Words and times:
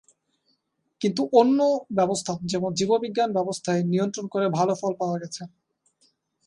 কিন্তু 1.01 1.21
অন্য 1.33 1.59
ব্যবস্থা 1.91 2.33
যেমন 2.43 2.71
জীববিজ্ঞান 2.73 3.29
ব্যবস্থায় 3.33 3.81
নিয়ন্ত্রণ 3.83 4.25
করে 4.27 4.45
ভাল 4.49 4.69
ফল 4.75 4.93
পাওয়া 4.99 5.17
গেছে। 5.19 5.43